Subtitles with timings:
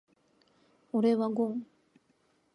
[0.93, 1.67] 俺はゴン。